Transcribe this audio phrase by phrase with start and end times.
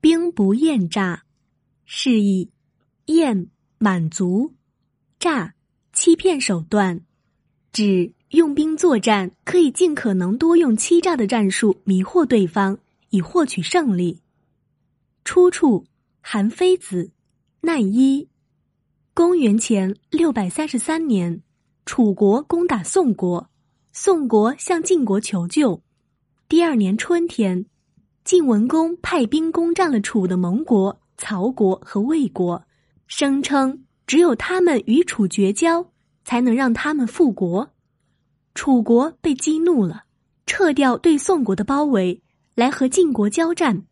[0.00, 1.24] 兵不厌诈，
[1.84, 2.50] 是以
[3.06, 3.48] 厌
[3.78, 4.54] 满足，
[5.18, 5.54] 诈
[5.92, 7.00] 欺骗手段，
[7.72, 12.78] 指用兵作战可以尽可能多用欺诈的战术迷惑对方，
[13.10, 14.20] 以获取胜利。
[15.24, 15.84] 出处：
[16.20, 17.04] 韩非子
[17.60, 18.22] 《难伊》。
[19.14, 21.42] 公元前六百三十三年，
[21.86, 23.50] 楚国攻打宋国，
[23.92, 25.82] 宋国向晋国求救。
[26.48, 27.66] 第二年春天。
[28.28, 32.62] 晋文公派兵攻占了楚的盟国曹国和魏国，
[33.06, 35.90] 声称只有他们与楚绝交，
[36.26, 37.70] 才能让他们复国。
[38.54, 40.04] 楚国被激怒了，
[40.44, 42.22] 撤掉对宋国的包围，
[42.54, 43.84] 来和晋国交战。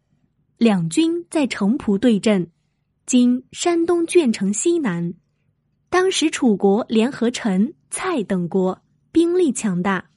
[0.59, 2.51] 两军在城濮对阵，
[3.07, 5.15] 今山东鄄城西南。
[5.89, 10.11] 当时楚国联合陈、蔡等国，兵力强大；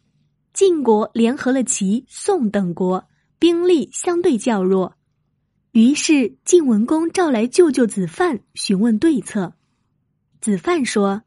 [0.51, 3.05] 晋国联合了齐、宋等国。
[3.39, 4.95] 兵力相对较弱，
[5.71, 9.53] 于是晋文公召来舅舅子范询问对策。
[10.41, 11.21] 子范说：“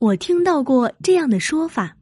[0.00, 1.96] 我听到过这样的说法，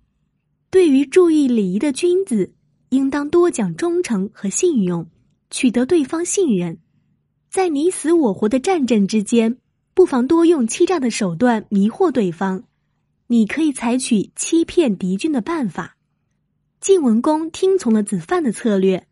[0.70, 2.54] 对于注意礼仪的君子，
[2.88, 5.06] 应当多讲忠诚和信用，
[5.50, 6.78] 取得对方信任。
[7.50, 9.58] 在你死我活的战阵之间，
[9.92, 12.64] 不妨多用欺诈的手段迷惑对方。
[13.26, 15.98] 你可以采取欺骗敌军的办法。”
[16.80, 19.06] 晋文公听从了子范的策略。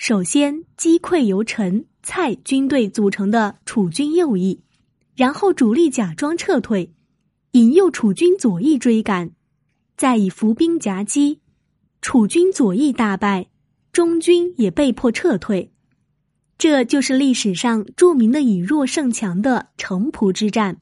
[0.00, 4.62] 首先击溃由陈、蔡军队组成的楚军右翼，
[5.14, 6.94] 然后主力假装撤退，
[7.50, 9.32] 引诱楚军左翼追赶，
[9.98, 11.40] 再以伏兵夹击，
[12.00, 13.50] 楚军左翼大败，
[13.92, 15.70] 中军也被迫撤退。
[16.56, 20.80] 这就是历史上著名的以弱胜强的城濮之战。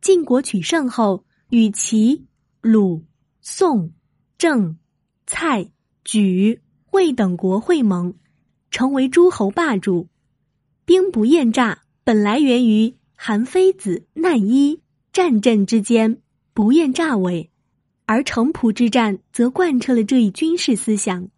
[0.00, 2.24] 晋国取胜后，与齐、
[2.60, 3.02] 鲁、
[3.40, 3.92] 宋、
[4.38, 4.78] 郑、
[5.26, 5.68] 蔡、
[6.04, 6.60] 莒、
[6.92, 8.14] 魏等国会盟。
[8.70, 10.08] 成为诸侯霸主，
[10.84, 14.76] 兵不厌诈本来源于韩非子《难一》，
[15.12, 16.20] 战阵之间
[16.52, 17.50] 不厌诈伪，
[18.04, 21.28] 而城濮之战则贯彻了这一军事思想。